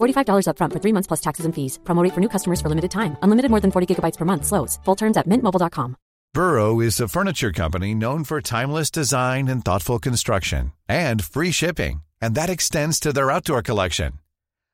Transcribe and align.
$45 0.00 0.46
upfront 0.46 0.72
for 0.72 0.80
three 0.80 0.92
months 0.92 1.08
plus 1.08 1.20
taxes 1.20 1.46
and 1.46 1.54
fees. 1.54 1.78
Promo 1.84 2.02
rate 2.02 2.14
for 2.14 2.20
new 2.20 2.28
customers 2.28 2.60
for 2.60 2.68
limited 2.68 2.90
time. 2.90 3.16
Unlimited 3.22 3.50
more 3.50 3.60
than 3.60 3.70
40 3.70 3.86
gigabytes 3.90 4.18
per 4.18 4.24
month. 4.24 4.46
Slows. 4.46 4.78
Full 4.84 4.96
terms 4.96 5.16
at 5.16 5.28
mintmobile.com. 5.28 5.96
Burrow 6.32 6.78
is 6.78 7.00
a 7.00 7.08
furniture 7.08 7.50
company 7.50 7.92
known 7.92 8.22
for 8.22 8.40
timeless 8.40 8.88
design 8.92 9.48
and 9.48 9.64
thoughtful 9.64 9.98
construction 9.98 10.72
and 10.88 11.24
free 11.24 11.50
shipping. 11.50 12.02
And 12.22 12.36
that 12.36 12.50
extends 12.50 13.00
to 13.00 13.12
their 13.12 13.32
outdoor 13.32 13.62
collection. 13.62 14.12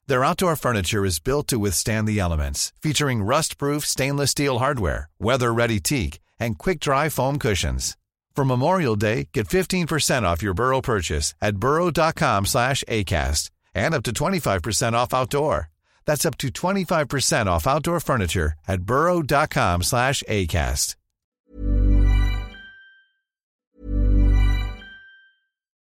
Their 0.07 0.23
outdoor 0.23 0.55
furniture 0.57 1.05
is 1.05 1.19
built 1.19 1.49
to 1.49 1.59
withstand 1.59 2.07
the 2.07 2.21
elements, 2.21 2.73
featuring 2.83 3.23
rust-proof 3.23 3.87
stainless 3.87 4.33
steel 4.33 4.59
hardware, 4.59 5.09
weather-ready 5.19 5.81
teak, 5.81 6.21
and 6.39 6.59
quick-dry 6.59 7.09
foam 7.09 7.39
cushions. 7.39 7.97
For 8.37 8.45
Memorial 8.45 8.97
Day, 8.97 9.29
get 9.33 9.49
15% 9.49 10.25
off 10.25 10.43
your 10.43 10.55
Burrow 10.55 10.83
purchase 10.83 11.35
at 11.41 11.57
burrow.com 11.57 12.47
slash 12.47 12.85
ACAST 12.87 13.51
and 13.77 13.95
up 13.95 14.03
to 14.05 14.11
25% 14.11 14.95
off 14.95 15.15
outdoor. 15.15 15.69
That's 16.07 16.25
up 16.25 16.37
to 16.39 16.49
25% 16.49 17.47
off 17.47 17.67
outdoor 17.67 18.01
furniture 18.01 18.55
at 18.67 18.83
burrow.com 18.83 19.83
slash 19.83 20.23
ACAST. 20.29 20.97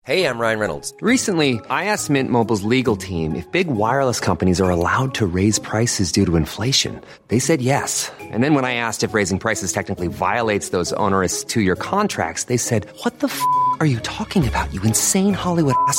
Hey, 0.07 0.27
I'm 0.27 0.39
Ryan 0.39 0.59
Reynolds. 0.59 0.93
Recently, 1.01 1.63
I 1.71 1.87
asked 1.87 2.11
Mint 2.11 2.29
Mobile's 2.29 2.63
legal 2.63 2.95
team 2.95 3.35
if 3.35 3.51
big 3.51 3.69
wireless 3.69 4.21
companies 4.21 4.61
are 4.61 4.69
allowed 4.69 5.15
to 5.15 5.27
raise 5.27 5.59
prices 5.59 6.13
due 6.13 6.27
to 6.27 6.37
inflation. 6.37 7.01
They 7.29 7.39
said 7.39 7.63
yes. 7.63 8.13
And 8.21 8.45
then 8.45 8.53
when 8.53 8.67
I 8.67 8.75
asked 8.75 9.03
if 9.03 9.15
raising 9.15 9.39
prices 9.39 9.73
technically 9.73 10.09
violates 10.09 10.69
those 10.69 10.93
onerous 10.93 11.43
two-year 11.43 11.77
contracts, 11.77 12.45
they 12.45 12.59
said, 12.59 12.87
what 13.03 13.21
the 13.21 13.29
f*** 13.29 13.41
are 13.81 13.87
you 13.87 13.99
talking 14.01 14.47
about, 14.47 14.75
you 14.75 14.83
insane 14.83 15.33
Hollywood 15.33 15.77
ass?" 15.89 15.99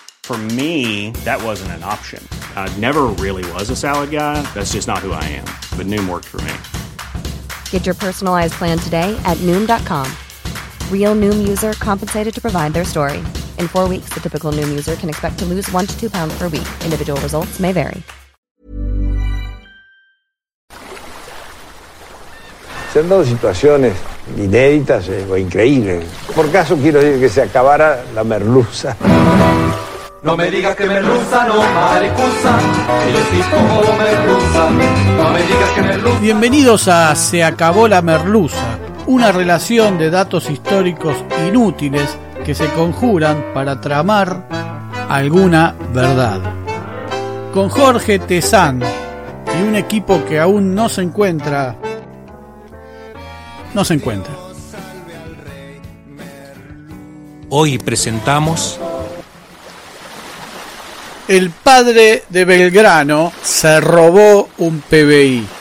For 0.23 0.37
me, 0.37 1.11
that 1.25 1.43
wasn't 1.43 1.71
an 1.71 1.83
option. 1.83 2.25
I 2.55 2.73
never 2.77 3.07
really 3.19 3.43
was 3.51 3.69
a 3.69 3.75
salad 3.75 4.11
guy. 4.11 4.41
That's 4.53 4.71
just 4.71 4.87
not 4.87 4.99
who 4.99 5.11
I 5.11 5.23
am. 5.25 5.45
But 5.75 5.87
Noom 5.87 6.07
worked 6.07 6.27
for 6.27 6.39
me. 6.41 6.53
Get 7.69 7.85
your 7.85 7.95
personalized 7.95 8.53
plan 8.53 8.77
today 8.77 9.19
at 9.25 9.37
Noom.com. 9.39 10.07
Real 10.89 11.15
Noom 11.15 11.45
user 11.45 11.73
compensated 11.73 12.33
to 12.33 12.39
provide 12.39 12.71
their 12.71 12.85
story. 12.85 13.17
In 13.59 13.67
four 13.67 13.89
weeks, 13.89 14.13
the 14.13 14.21
typical 14.21 14.53
Noom 14.53 14.69
user 14.69 14.95
can 14.95 15.09
expect 15.09 15.37
to 15.39 15.45
lose 15.45 15.69
one 15.73 15.85
to 15.85 15.99
two 15.99 16.09
pounds 16.09 16.33
per 16.37 16.47
week. 16.47 16.67
Individual 16.85 17.19
results 17.19 17.59
may 17.59 17.73
vary. 17.73 18.01
Se 22.93 22.99
han 22.99 23.07
dado 23.07 23.23
situaciones 23.23 23.93
inéditas 24.37 25.07
eh, 25.07 25.25
o 25.29 25.37
increíbles. 25.37 26.05
Por 26.35 26.51
caso 26.51 26.75
quiero 26.75 26.99
decir 26.99 27.21
que 27.21 27.29
se 27.29 27.41
acabara 27.41 28.03
la 28.13 28.25
merluza. 28.25 28.97
No 30.23 30.37
me 30.37 30.51
digas 30.51 30.75
que 30.75 30.85
merluza, 30.85 31.47
no 31.47 31.55
maricusa, 31.55 32.59
que 33.03 33.11
yo 33.11 33.19
sí 33.31 33.41
como 33.49 33.97
merluza. 33.97 34.69
No 35.17 35.29
me 35.31 35.41
digas 35.41 35.69
que 35.73 35.81
merluza. 35.81 36.19
Bienvenidos 36.19 36.87
a 36.87 37.15
Se 37.15 37.43
acabó 37.43 37.87
la 37.87 38.03
merluza, 38.03 38.77
una 39.07 39.31
relación 39.31 39.97
de 39.97 40.11
datos 40.11 40.47
históricos 40.51 41.15
inútiles 41.47 42.07
que 42.45 42.53
se 42.53 42.67
conjuran 42.73 43.45
para 43.55 43.81
tramar 43.81 44.47
alguna 45.09 45.73
verdad. 45.91 46.39
Con 47.51 47.69
Jorge 47.69 48.19
Tezán 48.19 48.83
y 49.59 49.63
un 49.63 49.73
equipo 49.73 50.23
que 50.25 50.39
aún 50.39 50.75
no 50.75 50.87
se 50.87 51.01
encuentra 51.01 51.77
no 53.73 53.83
se 53.83 53.95
encuentra. 53.95 54.33
Hoy 57.49 57.79
presentamos 57.79 58.79
El 61.31 61.49
padre 61.49 62.23
de 62.27 62.43
Belgrano 62.43 63.31
se 63.41 63.79
robó 63.79 64.49
un 64.57 64.81
PBI. 64.81 65.60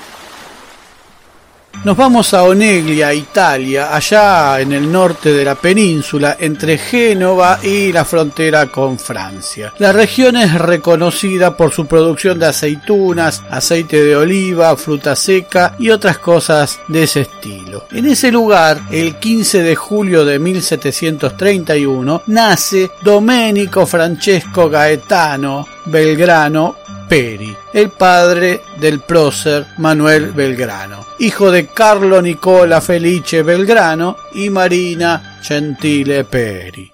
Nos 1.82 1.96
vamos 1.96 2.34
a 2.34 2.42
Oneglia, 2.42 3.14
Italia, 3.14 3.94
allá 3.94 4.60
en 4.60 4.72
el 4.72 4.92
norte 4.92 5.32
de 5.32 5.46
la 5.46 5.54
península, 5.54 6.36
entre 6.38 6.76
Génova 6.76 7.58
y 7.62 7.90
la 7.90 8.04
frontera 8.04 8.66
con 8.66 8.98
Francia. 8.98 9.72
La 9.78 9.90
región 9.90 10.36
es 10.36 10.52
reconocida 10.52 11.56
por 11.56 11.72
su 11.72 11.86
producción 11.86 12.38
de 12.38 12.46
aceitunas, 12.48 13.42
aceite 13.50 14.04
de 14.04 14.14
oliva, 14.14 14.76
fruta 14.76 15.16
seca 15.16 15.74
y 15.78 15.88
otras 15.88 16.18
cosas 16.18 16.80
de 16.86 17.04
ese 17.04 17.22
estilo. 17.22 17.86
En 17.92 18.04
ese 18.04 18.30
lugar, 18.30 18.82
el 18.90 19.16
15 19.16 19.62
de 19.62 19.74
julio 19.74 20.26
de 20.26 20.38
1731, 20.38 22.24
nace 22.26 22.90
Domenico 23.00 23.86
Francesco 23.86 24.68
Gaetano 24.68 25.66
Belgrano 25.86 26.76
Peri, 27.08 27.56
el 27.72 27.90
padre 27.90 28.60
del 28.80 29.00
prócer 29.00 29.66
Manuel 29.78 30.32
Belgrano, 30.32 31.06
hijo 31.18 31.50
de 31.50 31.66
Carlo 31.66 32.20
Nicola 32.20 32.80
Felice 32.80 33.42
Belgrano 33.42 34.16
y 34.34 34.50
Marina 34.50 35.38
Gentile 35.42 36.24
Peri. 36.24 36.90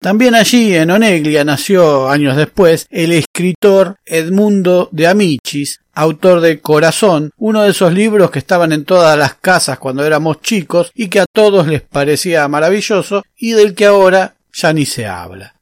También 0.00 0.34
allí, 0.34 0.74
en 0.74 0.90
Oneglia, 0.90 1.44
nació 1.44 2.08
años 2.08 2.36
después 2.36 2.86
el 2.90 3.12
escritor 3.12 3.98
Edmundo 4.04 4.88
de 4.90 5.06
Amicis, 5.06 5.80
autor 5.94 6.40
de 6.40 6.60
Corazón, 6.60 7.30
uno 7.36 7.62
de 7.62 7.70
esos 7.70 7.92
libros 7.92 8.32
que 8.32 8.40
estaban 8.40 8.72
en 8.72 8.84
todas 8.84 9.16
las 9.16 9.34
casas 9.34 9.78
cuando 9.78 10.04
éramos 10.04 10.40
chicos 10.40 10.90
y 10.94 11.06
que 11.06 11.20
a 11.20 11.26
todos 11.32 11.68
les 11.68 11.82
parecía 11.82 12.48
maravilloso 12.48 13.22
y 13.36 13.52
del 13.52 13.74
que 13.76 13.86
ahora 13.86 14.34
ya 14.52 14.72
ni 14.72 14.86
se 14.86 15.06
habla. 15.06 15.54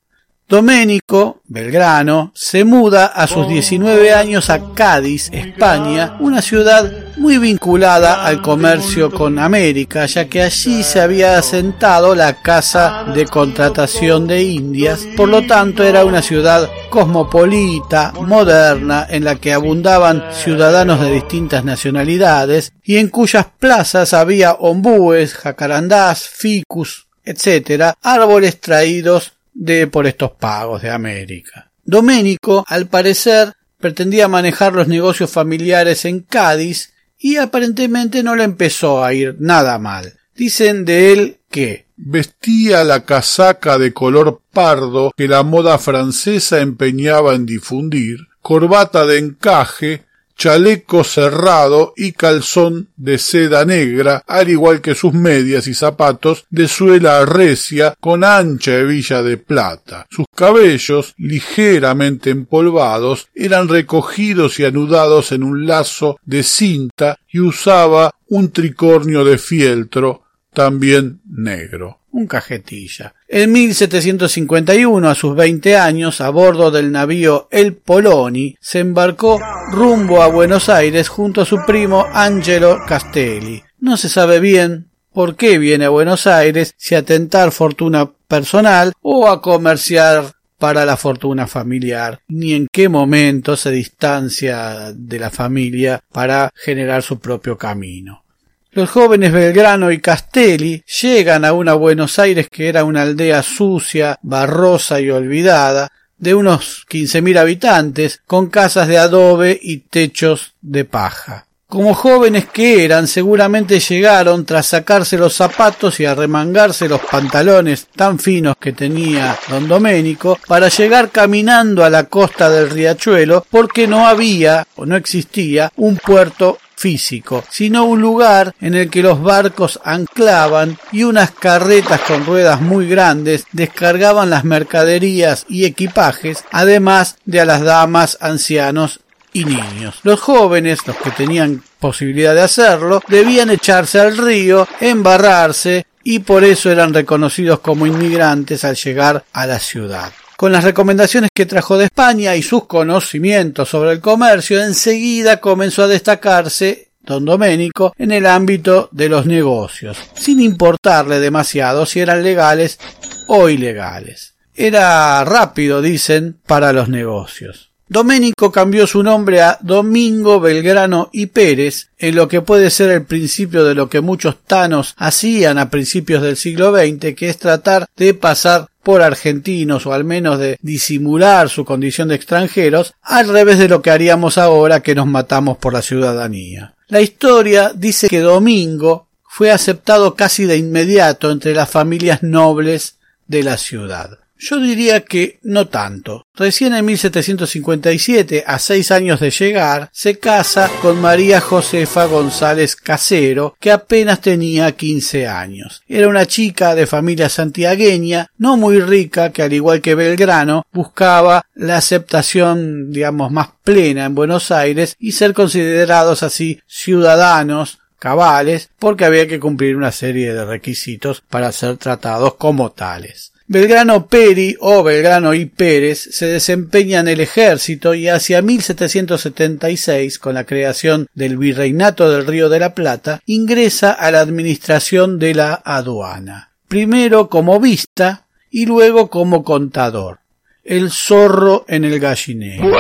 Domenico 0.51 1.43
Belgrano 1.47 2.33
se 2.35 2.65
muda 2.65 3.07
a 3.07 3.29
sus 3.29 3.47
19 3.47 4.13
años 4.13 4.51
a 4.51 4.75
Cádiz, 4.75 5.31
España, 5.33 6.17
una 6.19 6.43
ciudad 6.43 6.91
muy 7.19 7.39
vinculada 7.39 8.25
al 8.25 8.43
comercio 8.43 9.13
con 9.13 9.39
América, 9.39 10.07
ya 10.07 10.25
que 10.25 10.43
allí 10.43 10.83
se 10.83 11.01
había 11.01 11.39
asentado 11.39 12.17
la 12.17 12.43
Casa 12.43 13.05
de 13.15 13.27
Contratación 13.27 14.27
de 14.27 14.43
Indias, 14.43 15.07
por 15.17 15.29
lo 15.29 15.47
tanto 15.47 15.85
era 15.85 16.05
una 16.05 16.21
ciudad 16.21 16.69
cosmopolita, 16.89 18.13
moderna, 18.21 19.07
en 19.09 19.23
la 19.23 19.37
que 19.37 19.53
abundaban 19.53 20.25
ciudadanos 20.33 21.01
de 21.01 21.13
distintas 21.13 21.65
nacionalidades 21.65 22.73
y 22.83 22.97
en 22.97 23.07
cuyas 23.07 23.47
plazas 23.57 24.15
había 24.15 24.55
ombúes, 24.55 25.33
jacarandás, 25.33 26.29
ficus, 26.29 27.07
etc., 27.25 27.95
árboles 28.03 28.61
traídos 28.61 29.35
de 29.53 29.87
por 29.87 30.07
estos 30.07 30.33
pagos 30.33 30.83
de 30.83 30.91
América. 30.91 31.71
Doménico, 31.85 32.65
al 32.69 32.87
parecer, 32.87 33.53
pretendía 33.79 34.29
manejar 34.29 34.73
los 34.73 34.89
negocios 34.89 35.31
familiares 35.31 36.05
en 36.05 36.21
Cádiz 36.21 36.93
y 37.19 37.37
aparentemente 37.37 38.23
no 38.23 38.37
le 38.37 38.45
empezó 38.45 39.05
a 39.05 39.13
ir 39.13 39.37
nada 39.39 39.79
mal. 39.79 40.15
Dicen 40.35 40.85
de 40.85 41.13
él 41.13 41.37
que 41.51 41.91
Vestía 42.03 42.83
la 42.83 43.05
casaca 43.05 43.77
de 43.77 43.93
color 43.93 44.41
pardo 44.55 45.13
que 45.15 45.29
la 45.29 45.43
moda 45.43 45.77
francesa 45.79 46.61
empeñaba 46.61 47.35
en 47.35 47.45
difundir, 47.45 48.21
corbata 48.41 49.05
de 49.05 49.19
encaje, 49.19 50.07
chaleco 50.41 51.05
cerrado 51.05 51.93
y 51.99 52.13
calzón 52.13 52.89
de 52.97 53.19
seda 53.19 53.67
negra, 53.67 54.25
al 54.27 54.49
igual 54.49 54.81
que 54.81 54.95
sus 54.95 55.13
medias 55.13 55.67
y 55.67 55.75
zapatos 55.75 56.47
de 56.49 56.67
suela 56.67 57.27
recia 57.27 57.95
con 58.01 58.25
ancha 58.25 58.79
hebilla 58.79 59.23
de 59.23 59.37
plata. 59.37 60.07
Sus 60.11 60.25
cabellos, 60.35 61.13
ligeramente 61.19 62.31
empolvados, 62.31 63.29
eran 63.35 63.69
recogidos 63.69 64.59
y 64.59 64.65
anudados 64.65 65.33
en 65.33 65.43
un 65.43 65.67
lazo 65.67 66.19
de 66.25 66.43
cinta 66.43 67.19
y 67.31 67.41
usaba 67.41 68.15
un 68.29 68.51
tricornio 68.51 69.27
de 69.27 69.37
fieltro, 69.37 70.23
también 70.55 71.21
negro 71.29 72.00
un 72.13 72.27
cajetilla. 72.27 73.15
En 73.29 73.53
1751, 73.53 75.09
a 75.09 75.15
sus 75.15 75.35
20 75.35 75.77
años, 75.77 76.21
a 76.21 76.31
bordo 76.31 76.71
del 76.71 76.93
navío 76.93 77.49
El 77.51 77.77
Poloni, 77.77 78.57
se 78.61 78.81
embarcó 78.81 79.41
rumbo 79.73 80.23
a 80.23 80.29
Buenos 80.29 80.69
Aires 80.69 81.09
junto 81.09 81.43
a 81.43 81.47
su 81.47 81.65
primo 81.67 82.07
Angelo 82.13 82.79
Castelli. 82.87 83.63
No 83.79 83.97
se 83.97 84.09
sabe 84.09 84.41
bien 84.41 84.89
por 85.13 85.37
qué 85.37 85.59
viene 85.59 85.87
a 85.87 85.91
Buenos 85.91 86.27
Aires, 86.27 86.75
si 86.77 86.95
a 86.95 87.05
tentar 87.05 87.53
fortuna 87.53 88.11
personal 88.29 88.93
o 89.03 89.29
a 89.29 89.43
comerciar 89.43 90.33
para 90.59 90.85
la 90.85 90.97
fortuna 90.99 91.47
familiar, 91.47 92.21
ni 92.29 92.53
en 92.53 92.69
qué 92.71 92.89
momento 92.89 93.57
se 93.57 93.71
distancia 93.71 94.93
de 94.95 95.19
la 95.19 95.31
familia 95.31 96.01
para 96.13 96.53
generar 96.55 97.03
su 97.03 97.19
propio 97.19 97.57
camino. 97.57 98.25
Los 98.73 98.89
jóvenes 98.89 99.33
Belgrano 99.33 99.91
y 99.91 99.99
Castelli 99.99 100.85
llegan 101.03 101.45
a 101.45 101.53
una 101.53 101.75
Buenos 101.75 102.21
Aires 102.21 102.49
que 102.49 102.69
era 102.69 102.85
una 102.85 103.03
aldea 103.03 103.43
sucia, 103.43 104.17
barrosa 104.23 105.01
y 105.01 105.11
olvidada, 105.11 105.91
de 106.17 106.35
unos 106.35 106.85
quince 106.89 107.21
mil 107.21 107.37
habitantes, 107.37 108.21
con 108.29 108.49
casas 108.49 108.87
de 108.87 108.99
adobe 108.99 109.59
y 109.61 109.79
techos 109.79 110.55
de 110.61 110.85
paja. 110.85 111.47
Como 111.67 111.95
jóvenes 111.95 112.47
que 112.47 112.85
eran, 112.85 113.09
seguramente 113.09 113.81
llegaron 113.81 114.45
tras 114.45 114.67
sacarse 114.67 115.19
los 115.19 115.35
zapatos 115.35 115.99
y 115.99 116.05
arremangarse 116.05 116.89
los 116.89 117.01
pantalones 117.01 117.89
tan 117.95 118.21
finos 118.21 118.57
que 118.59 118.73
tenía 118.73 119.37
don 119.49 119.67
Doménico 119.67 120.39
para 120.47 120.69
llegar 120.69 121.11
caminando 121.11 121.85
a 121.85 121.91
la 121.91 122.05
costa 122.05 122.49
del 122.51 122.71
riachuelo 122.71 123.45
porque 123.51 123.89
no 123.89 124.07
había 124.07 124.67
o 124.77 124.87
no 124.87 124.97
existía 124.97 125.73
un 125.77 125.97
puerto 125.97 126.59
físico, 126.81 127.45
sino 127.51 127.85
un 127.85 128.01
lugar 128.01 128.55
en 128.59 128.75
el 128.75 128.89
que 128.89 129.03
los 129.03 129.23
barcos 129.23 129.79
anclaban 129.85 130.79
y 130.93 131.03
unas 131.03 131.31
carretas 131.31 132.01
con 132.01 132.25
ruedas 132.25 132.63
muy 132.63 132.89
grandes 132.89 133.45
descargaban 133.53 134.31
las 134.31 134.45
mercaderías 134.45 135.45
y 135.47 135.67
equipajes, 135.67 136.43
además 136.51 137.19
de 137.27 137.41
a 137.41 137.45
las 137.45 137.61
damas, 137.63 138.17
ancianos 138.23 139.01
y 139.35 139.45
niños. 139.45 140.01
Los 140.05 140.21
jóvenes, 140.21 140.87
los 140.87 140.97
que 140.97 141.11
tenían 141.11 141.63
posibilidad 141.79 142.35
de 142.35 142.43
hacerlo, 142.43 143.03
debían 143.09 143.51
echarse 143.51 144.01
al 144.01 144.17
río, 144.17 144.67
embarrarse 144.81 145.85
y 146.03 146.21
por 146.21 146.45
eso 146.45 146.71
eran 146.71 146.95
reconocidos 146.95 147.61
como 147.61 147.87
inmigrantes 147.87 148.65
al 148.65 148.77
llegar 148.77 149.23
a 149.35 149.47
la 149.47 149.59
ciudad. 149.59 150.13
Con 150.41 150.53
las 150.53 150.65
recomendaciones 150.65 151.29
que 151.35 151.45
trajo 151.45 151.77
de 151.77 151.85
España 151.85 152.35
y 152.35 152.41
sus 152.41 152.65
conocimientos 152.65 153.69
sobre 153.69 153.93
el 153.93 154.01
comercio, 154.01 154.65
enseguida 154.65 155.39
comenzó 155.39 155.83
a 155.83 155.87
destacarse 155.87 156.93
don 157.03 157.27
Doménico 157.27 157.93
en 157.99 158.11
el 158.11 158.25
ámbito 158.25 158.89
de 158.91 159.11
los 159.11 159.27
negocios, 159.27 159.99
sin 160.15 160.41
importarle 160.41 161.21
demasiado 161.21 161.85
si 161.85 162.01
eran 162.01 162.23
legales 162.23 162.81
o 163.29 163.51
ilegales. 163.51 164.37
Era 164.55 165.23
rápido, 165.27 165.83
dicen, 165.83 166.39
para 166.47 166.73
los 166.73 166.89
negocios. 166.89 167.70
Doménico 167.91 168.53
cambió 168.53 168.87
su 168.87 169.03
nombre 169.03 169.43
a 169.43 169.59
Domingo 169.61 170.39
Belgrano 170.39 171.11
y 171.13 171.27
Pérez, 171.27 171.89
en 171.99 172.15
lo 172.15 172.29
que 172.29 172.41
puede 172.41 172.71
ser 172.71 172.93
el 172.93 173.05
principio 173.05 173.65
de 173.65 173.75
lo 173.75 173.89
que 173.89 174.01
muchos 174.01 174.37
tanos 174.47 174.95
hacían 174.97 175.59
a 175.59 175.71
principios 175.71 176.23
del 176.23 176.37
siglo 176.37 176.73
XX, 176.73 177.17
que 177.17 177.29
es 177.29 177.39
tratar 177.39 177.89
de 177.97 178.15
pasar 178.15 178.69
por 178.85 179.03
argentinos 179.03 179.87
o 179.87 179.93
al 179.93 180.05
menos 180.05 180.39
de 180.39 180.57
disimular 180.63 181.49
su 181.49 181.65
condición 181.65 182.07
de 182.07 182.15
extranjeros, 182.15 182.95
al 183.03 183.29
revés 183.29 183.59
de 183.59 183.69
lo 183.69 183.83
que 183.83 183.91
haríamos 183.91 184.39
ahora 184.39 184.85
que 184.85 184.95
nos 184.95 185.09
matamos 185.09 185.59
por 185.59 185.73
la 185.73 185.83
ciudadanía. 185.83 186.77
La 186.87 187.01
historia 187.01 187.73
dice 187.75 188.09
que 188.09 188.21
Domingo 188.21 189.09
fue 189.25 189.51
aceptado 189.51 190.15
casi 190.15 190.45
de 190.45 190.57
inmediato 190.57 191.33
entre 191.33 191.55
las 191.55 191.69
familias 191.69 192.23
nobles 192.23 192.99
de 193.27 193.43
la 193.43 193.57
ciudad. 193.57 194.21
Yo 194.43 194.59
diría 194.59 195.03
que 195.03 195.39
no 195.43 195.69
tanto. 195.69 196.27
Recién 196.35 196.75
en 196.75 196.87
1757, 196.87 198.43
a 198.47 198.59
seis 198.59 198.91
años 198.91 199.21
de 199.21 199.31
llegar, 199.31 199.91
se 199.93 200.19
casa 200.19 200.71
con 200.81 200.99
María 200.99 201.43
Josefa 201.43 202.07
González 202.07 202.75
Casero, 202.75 203.55
que 203.61 203.71
apenas 203.71 204.23
tenía 204.23 204.73
quince 204.73 205.29
años. 205.29 205.83
Era 205.87 206.09
una 206.09 206.25
chica 206.25 206.75
de 206.75 206.87
familia 206.87 207.29
santiagueña, 207.29 208.31
no 208.39 208.57
muy 208.57 208.81
rica, 208.81 209.31
que 209.31 209.43
al 209.43 209.53
igual 209.53 209.83
que 209.83 209.95
Belgrano, 209.95 210.65
buscaba 210.73 211.45
la 211.55 211.77
aceptación, 211.77 212.91
digamos, 212.91 213.31
más 213.31 213.49
plena 213.63 214.07
en 214.07 214.15
Buenos 214.15 214.51
Aires 214.51 214.97
y 214.99 215.13
ser 215.13 215.35
considerados 215.35 216.23
así 216.23 216.63
ciudadanos 216.67 217.81
cabales, 217.99 218.71
porque 218.79 219.05
había 219.05 219.29
que 219.29 219.39
cumplir 219.39 219.77
una 219.77 219.93
serie 219.93 220.33
de 220.33 220.47
requisitos 220.47 221.21
para 221.21 221.53
ser 221.53 221.77
tratados 221.77 222.37
como 222.37 222.73
tales. 222.73 223.35
Belgrano 223.51 224.07
Peri 224.07 224.57
o 224.61 224.85
Belgrano 224.85 225.35
y 225.35 225.45
Pérez 225.45 225.99
se 226.13 226.27
desempeña 226.27 227.01
en 227.01 227.09
el 227.09 227.21
ejército 227.21 227.95
y 227.95 228.07
hacia 228.07 228.43
1776, 228.43 230.21
con 230.21 230.35
la 230.35 230.45
creación 230.45 231.09
del 231.15 231.37
Virreinato 231.37 232.09
del 232.09 232.29
Río 232.29 232.49
de 232.49 232.61
la 232.61 232.77
Plata, 232.77 233.21
ingresa 233.27 233.91
a 233.91 234.13
la 234.13 234.21
administración 234.21 235.19
de 235.19 235.35
la 235.35 235.55
aduana. 235.65 236.53
Primero 236.69 237.29
como 237.29 237.59
vista 237.59 238.29
y 238.53 238.67
luego 238.67 239.11
como 239.11 239.43
contador. 239.43 240.21
El 240.63 240.93
zorro 240.93 241.65
en 241.67 241.85
el 241.85 241.99
gallinero. 241.99 242.71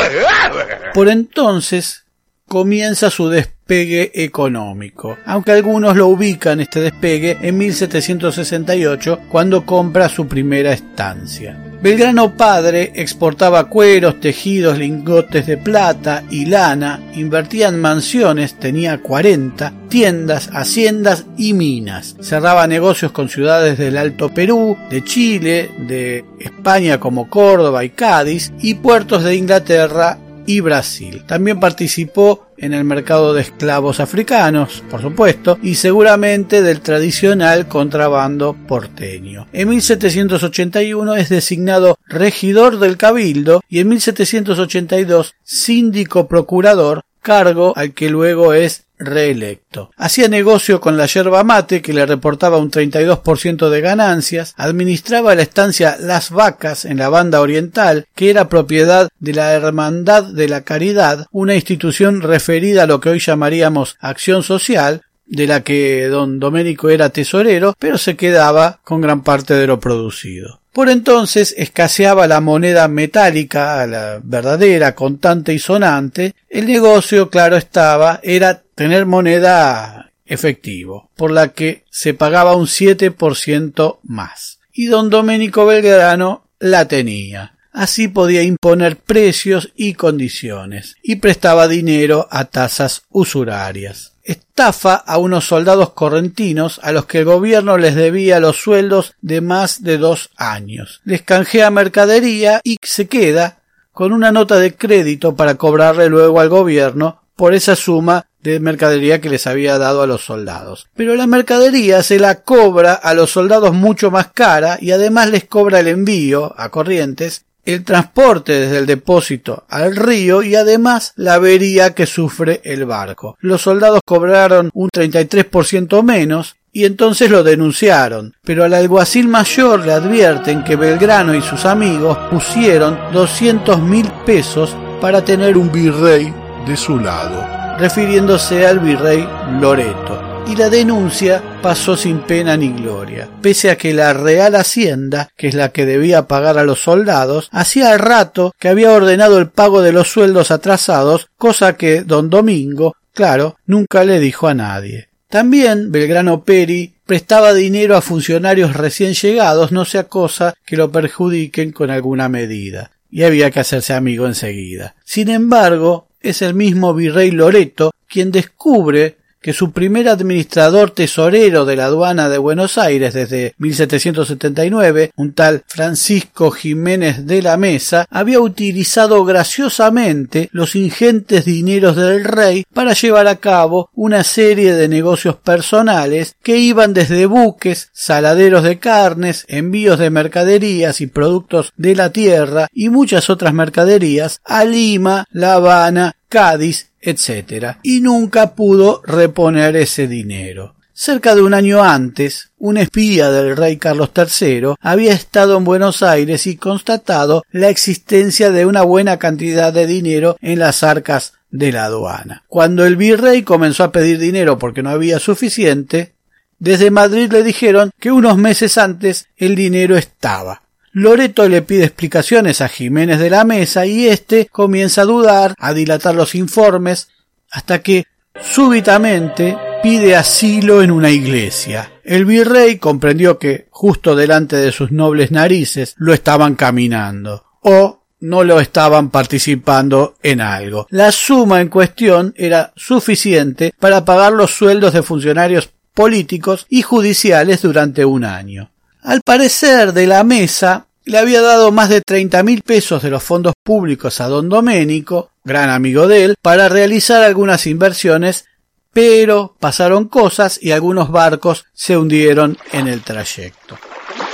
Por 0.94 1.08
entonces 1.08 2.04
comienza 2.46 3.10
su 3.10 3.28
despegue 3.70 4.10
económico, 4.24 5.16
aunque 5.24 5.52
algunos 5.52 5.96
lo 5.96 6.08
ubican 6.08 6.60
este 6.60 6.80
despegue 6.80 7.38
en 7.40 7.56
1768 7.56 9.20
cuando 9.28 9.64
compra 9.64 10.08
su 10.08 10.26
primera 10.26 10.72
estancia. 10.72 11.56
Belgrano 11.80 12.36
padre 12.36 12.90
exportaba 12.96 13.68
cueros, 13.68 14.18
tejidos, 14.18 14.76
lingotes 14.76 15.46
de 15.46 15.56
plata 15.56 16.24
y 16.30 16.46
lana, 16.46 17.00
invertía 17.14 17.68
en 17.68 17.80
mansiones, 17.80 18.58
tenía 18.58 18.98
40, 18.98 19.72
tiendas, 19.88 20.50
haciendas 20.52 21.24
y 21.38 21.54
minas. 21.54 22.16
Cerraba 22.20 22.66
negocios 22.66 23.12
con 23.12 23.28
ciudades 23.28 23.78
del 23.78 23.96
Alto 23.96 24.30
Perú, 24.30 24.76
de 24.90 25.04
Chile, 25.04 25.70
de 25.78 26.24
España 26.40 26.98
como 26.98 27.30
Córdoba 27.30 27.84
y 27.84 27.90
Cádiz 27.90 28.52
y 28.60 28.74
puertos 28.74 29.22
de 29.22 29.36
Inglaterra 29.36 30.18
y 30.50 30.58
Brasil. 30.58 31.22
También 31.26 31.60
participó 31.60 32.48
en 32.56 32.74
el 32.74 32.82
mercado 32.82 33.34
de 33.34 33.42
esclavos 33.42 34.00
africanos, 34.00 34.82
por 34.90 35.00
supuesto, 35.00 35.58
y 35.62 35.76
seguramente 35.76 36.60
del 36.60 36.80
tradicional 36.80 37.68
contrabando 37.68 38.56
porteño. 38.66 39.46
En 39.52 39.68
1781 39.68 41.14
es 41.14 41.28
designado 41.28 41.98
regidor 42.08 42.80
del 42.80 42.96
Cabildo 42.96 43.62
y 43.68 43.78
en 43.78 43.90
1782 43.90 45.34
síndico 45.44 46.26
procurador, 46.26 47.02
cargo 47.22 47.72
al 47.76 47.94
que 47.94 48.10
luego 48.10 48.52
es 48.52 48.86
reelecto. 49.00 49.90
Hacía 49.96 50.28
negocio 50.28 50.80
con 50.80 50.96
la 50.96 51.06
yerba 51.06 51.42
mate 51.42 51.82
que 51.82 51.92
le 51.92 52.06
reportaba 52.06 52.58
un 52.58 52.70
32% 52.70 53.68
de 53.70 53.80
ganancias, 53.80 54.54
administraba 54.56 55.34
la 55.34 55.42
estancia 55.42 55.96
Las 55.98 56.30
Vacas 56.30 56.84
en 56.84 56.98
la 56.98 57.08
banda 57.08 57.40
oriental, 57.40 58.06
que 58.14 58.30
era 58.30 58.48
propiedad 58.48 59.08
de 59.18 59.32
la 59.32 59.52
Hermandad 59.52 60.24
de 60.24 60.48
la 60.48 60.62
Caridad, 60.62 61.26
una 61.32 61.54
institución 61.54 62.20
referida 62.20 62.84
a 62.84 62.86
lo 62.86 63.00
que 63.00 63.08
hoy 63.08 63.18
llamaríamos 63.18 63.96
acción 64.00 64.42
social, 64.42 65.02
de 65.26 65.46
la 65.46 65.62
que 65.62 66.08
don 66.08 66.40
Doménico 66.40 66.90
era 66.90 67.10
tesorero, 67.10 67.76
pero 67.78 67.98
se 67.98 68.16
quedaba 68.16 68.80
con 68.84 69.00
gran 69.00 69.22
parte 69.22 69.54
de 69.54 69.66
lo 69.66 69.78
producido. 69.78 70.60
Por 70.72 70.88
entonces 70.88 71.54
escaseaba 71.56 72.28
la 72.28 72.40
moneda 72.40 72.86
metálica, 72.88 73.86
la 73.86 74.20
verdadera, 74.22 74.94
contante 74.94 75.52
y 75.52 75.58
sonante. 75.58 76.34
El 76.48 76.66
negocio, 76.66 77.28
claro 77.28 77.56
estaba, 77.56 78.20
era 78.22 78.62
tener 78.80 79.04
moneda 79.04 80.10
efectivo, 80.24 81.10
por 81.14 81.30
la 81.30 81.48
que 81.48 81.84
se 81.90 82.14
pagaba 82.14 82.56
un 82.56 82.64
7% 82.64 83.98
más. 84.04 84.60
Y 84.72 84.86
don 84.86 85.10
Doménico 85.10 85.66
Belgrano 85.66 86.46
la 86.58 86.88
tenía. 86.88 87.58
Así 87.74 88.08
podía 88.08 88.42
imponer 88.42 88.96
precios 88.96 89.70
y 89.76 89.92
condiciones, 89.92 90.96
y 91.02 91.16
prestaba 91.16 91.68
dinero 91.68 92.26
a 92.30 92.46
tasas 92.46 93.02
usurarias. 93.10 94.14
estafa 94.22 94.94
a 94.94 95.18
unos 95.18 95.46
soldados 95.46 95.90
correntinos 95.90 96.80
a 96.82 96.92
los 96.92 97.04
que 97.04 97.18
el 97.18 97.26
gobierno 97.26 97.76
les 97.76 97.94
debía 97.94 98.40
los 98.40 98.56
sueldos 98.56 99.14
de 99.20 99.42
más 99.42 99.82
de 99.82 99.98
dos 99.98 100.30
años. 100.38 101.02
Les 101.04 101.20
canjea 101.20 101.70
mercadería 101.70 102.62
y 102.64 102.78
se 102.82 103.08
queda 103.08 103.58
con 103.92 104.14
una 104.14 104.32
nota 104.32 104.58
de 104.58 104.74
crédito 104.74 105.36
para 105.36 105.56
cobrarle 105.56 106.08
luego 106.08 106.40
al 106.40 106.48
gobierno 106.48 107.20
por 107.36 107.52
esa 107.54 107.76
suma 107.76 108.26
de 108.42 108.60
mercadería 108.60 109.20
que 109.20 109.30
les 109.30 109.46
había 109.46 109.78
dado 109.78 110.02
a 110.02 110.06
los 110.06 110.24
soldados. 110.24 110.88
Pero 110.94 111.14
la 111.14 111.26
mercadería 111.26 112.02
se 112.02 112.18
la 112.18 112.42
cobra 112.42 112.94
a 112.94 113.14
los 113.14 113.30
soldados 113.30 113.74
mucho 113.74 114.10
más 114.10 114.28
cara 114.32 114.78
y 114.80 114.92
además 114.92 115.30
les 115.30 115.44
cobra 115.44 115.80
el 115.80 115.88
envío 115.88 116.54
a 116.56 116.70
Corrientes 116.70 117.44
el 117.64 117.84
transporte 117.84 118.52
desde 118.52 118.78
el 118.78 118.86
depósito 118.86 119.64
al 119.68 119.94
río 119.94 120.42
y 120.42 120.54
además 120.54 121.12
la 121.16 121.34
avería 121.34 121.94
que 121.94 122.06
sufre 122.06 122.60
el 122.64 122.84
barco. 122.84 123.36
Los 123.40 123.62
soldados 123.62 124.00
cobraron 124.04 124.70
un 124.74 124.88
33% 124.88 126.02
menos 126.02 126.56
y 126.72 126.84
entonces 126.84 127.30
lo 127.30 127.42
denunciaron, 127.42 128.34
pero 128.44 128.64
al 128.64 128.74
alguacil 128.74 129.28
mayor 129.28 129.84
le 129.84 129.92
advierten 129.92 130.62
que 130.62 130.76
Belgrano 130.76 131.34
y 131.34 131.42
sus 131.42 131.64
amigos 131.66 132.16
pusieron 132.30 132.98
200 133.12 133.80
mil 133.80 134.08
pesos 134.24 134.76
para 135.00 135.24
tener 135.24 135.56
un 135.56 135.72
virrey 135.72 136.32
de 136.66 136.76
su 136.76 136.98
lado, 136.98 137.44
refiriéndose 137.80 138.66
al 138.66 138.78
virrey 138.78 139.26
Loreto 139.58 140.30
y 140.46 140.56
la 140.56 140.68
denuncia 140.68 141.42
pasó 141.62 141.96
sin 141.96 142.20
pena 142.20 142.56
ni 142.56 142.70
gloria, 142.70 143.28
pese 143.40 143.70
a 143.70 143.78
que 143.78 143.94
la 143.94 144.12
Real 144.12 144.56
Hacienda, 144.56 145.30
que 145.36 145.48
es 145.48 145.54
la 145.54 145.70
que 145.70 145.86
debía 145.86 146.26
pagar 146.26 146.58
a 146.58 146.64
los 146.64 146.82
soldados, 146.82 147.48
hacía 147.52 147.96
rato 147.96 148.52
que 148.58 148.68
había 148.68 148.92
ordenado 148.92 149.38
el 149.38 149.48
pago 149.48 149.80
de 149.80 149.92
los 149.92 150.08
sueldos 150.08 150.50
atrasados, 150.50 151.28
cosa 151.36 151.76
que 151.76 152.02
don 152.02 152.30
Domingo, 152.30 152.96
claro, 153.14 153.56
nunca 153.64 154.04
le 154.04 154.18
dijo 154.18 154.48
a 154.48 154.54
nadie. 154.54 155.08
También 155.28 155.92
Belgrano 155.92 156.42
Peri 156.42 156.94
prestaba 157.06 157.54
dinero 157.54 157.96
a 157.96 158.02
funcionarios 158.02 158.74
recién 158.74 159.14
llegados, 159.14 159.70
no 159.70 159.84
sea 159.84 160.04
cosa 160.04 160.54
que 160.66 160.76
lo 160.76 160.90
perjudiquen 160.90 161.70
con 161.70 161.90
alguna 161.90 162.28
medida, 162.28 162.90
y 163.08 163.22
había 163.22 163.52
que 163.52 163.60
hacerse 163.60 163.94
amigo 163.94 164.26
enseguida. 164.26 164.96
Sin 165.04 165.28
embargo, 165.28 166.09
es 166.20 166.42
el 166.42 166.54
mismo 166.54 166.94
virrey 166.94 167.30
Loreto 167.30 167.92
quien 168.08 168.30
descubre 168.30 169.16
que 169.40 169.52
su 169.52 169.72
primer 169.72 170.08
administrador 170.08 170.90
tesorero 170.90 171.64
de 171.64 171.76
la 171.76 171.86
aduana 171.86 172.28
de 172.28 172.38
Buenos 172.38 172.78
Aires 172.78 173.14
desde 173.14 173.54
1779, 173.58 175.12
un 175.16 175.32
tal 175.32 175.64
Francisco 175.66 176.50
Jiménez 176.50 177.26
de 177.26 177.42
la 177.42 177.56
Mesa, 177.56 178.06
había 178.10 178.40
utilizado 178.40 179.24
graciosamente 179.24 180.48
los 180.52 180.76
ingentes 180.76 181.44
dineros 181.44 181.96
del 181.96 182.24
rey 182.24 182.64
para 182.72 182.92
llevar 182.92 183.28
a 183.28 183.36
cabo 183.36 183.90
una 183.94 184.24
serie 184.24 184.74
de 184.74 184.88
negocios 184.88 185.36
personales 185.36 186.36
que 186.42 186.58
iban 186.58 186.92
desde 186.92 187.26
buques, 187.26 187.90
saladeros 187.92 188.62
de 188.62 188.78
carnes, 188.78 189.44
envíos 189.48 189.98
de 189.98 190.10
mercaderías 190.10 191.00
y 191.00 191.06
productos 191.06 191.72
de 191.76 191.94
la 191.96 192.10
tierra 192.10 192.68
y 192.72 192.88
muchas 192.88 193.30
otras 193.30 193.54
mercaderías 193.54 194.40
a 194.44 194.64
Lima, 194.64 195.24
La 195.30 195.54
Habana, 195.54 196.16
Cádiz 196.30 196.90
etc. 197.02 197.76
Y 197.82 198.00
nunca 198.00 198.54
pudo 198.54 199.02
reponer 199.04 199.76
ese 199.76 200.06
dinero. 200.06 200.74
Cerca 200.92 201.34
de 201.34 201.40
un 201.40 201.54
año 201.54 201.82
antes, 201.82 202.50
un 202.58 202.76
espía 202.76 203.30
del 203.30 203.56
rey 203.56 203.78
Carlos 203.78 204.10
III 204.14 204.74
había 204.80 205.12
estado 205.14 205.56
en 205.56 205.64
Buenos 205.64 206.02
Aires 206.02 206.46
y 206.46 206.56
constatado 206.56 207.42
la 207.50 207.70
existencia 207.70 208.50
de 208.50 208.66
una 208.66 208.82
buena 208.82 209.18
cantidad 209.18 209.72
de 209.72 209.86
dinero 209.86 210.36
en 210.42 210.58
las 210.58 210.82
arcas 210.82 211.32
de 211.50 211.72
la 211.72 211.86
aduana. 211.86 212.44
Cuando 212.48 212.84
el 212.84 212.96
virrey 212.96 213.42
comenzó 213.42 213.84
a 213.84 213.92
pedir 213.92 214.18
dinero 214.18 214.58
porque 214.58 214.82
no 214.82 214.90
había 214.90 215.18
suficiente, 215.18 216.12
desde 216.58 216.90
Madrid 216.90 217.32
le 217.32 217.42
dijeron 217.42 217.90
que 217.98 218.12
unos 218.12 218.36
meses 218.36 218.76
antes 218.76 219.28
el 219.38 219.54
dinero 219.54 219.96
estaba. 219.96 220.62
Loreto 220.92 221.48
le 221.48 221.62
pide 221.62 221.84
explicaciones 221.84 222.60
a 222.60 222.68
Jiménez 222.68 223.20
de 223.20 223.30
la 223.30 223.44
Mesa 223.44 223.86
y 223.86 224.08
éste 224.08 224.46
comienza 224.50 225.02
a 225.02 225.06
dudar, 225.06 225.54
a 225.56 225.72
dilatar 225.72 226.14
los 226.16 226.34
informes, 226.34 227.08
hasta 227.50 227.80
que 227.80 228.06
súbitamente 228.40 229.56
pide 229.82 230.16
asilo 230.16 230.82
en 230.82 230.90
una 230.90 231.10
iglesia. 231.10 231.92
El 232.02 232.24
virrey 232.24 232.78
comprendió 232.78 233.38
que 233.38 233.68
justo 233.70 234.16
delante 234.16 234.56
de 234.56 234.72
sus 234.72 234.90
nobles 234.90 235.30
narices 235.30 235.94
lo 235.96 236.12
estaban 236.12 236.56
caminando, 236.56 237.44
o 237.62 238.02
no 238.20 238.44
lo 238.44 238.60
estaban 238.60 239.10
participando 239.10 240.16
en 240.22 240.40
algo. 240.40 240.86
La 240.90 241.12
suma 241.12 241.60
en 241.60 241.68
cuestión 241.68 242.34
era 242.36 242.72
suficiente 242.76 243.72
para 243.78 244.04
pagar 244.04 244.32
los 244.32 244.50
sueldos 244.50 244.92
de 244.92 245.02
funcionarios 245.02 245.70
políticos 245.94 246.66
y 246.68 246.82
judiciales 246.82 247.62
durante 247.62 248.04
un 248.04 248.24
año. 248.24 248.70
Al 249.02 249.22
parecer 249.22 249.92
de 249.92 250.06
la 250.06 250.24
mesa 250.24 250.86
le 251.04 251.18
había 251.18 251.40
dado 251.40 251.72
más 251.72 251.88
de 251.88 252.02
treinta 252.02 252.42
mil 252.42 252.62
pesos 252.62 253.02
de 253.02 253.10
los 253.10 253.22
fondos 253.22 253.54
públicos 253.62 254.20
a 254.20 254.28
don 254.28 254.48
Doménico, 254.48 255.30
gran 255.42 255.70
amigo 255.70 256.06
de 256.06 256.24
él, 256.24 256.34
para 256.42 256.68
realizar 256.68 257.22
algunas 257.22 257.66
inversiones, 257.66 258.44
pero 258.92 259.56
pasaron 259.58 260.08
cosas 260.08 260.58
y 260.62 260.72
algunos 260.72 261.10
barcos 261.10 261.64
se 261.72 261.96
hundieron 261.96 262.58
en 262.72 262.88
el 262.88 263.00
trayecto. 263.02 263.78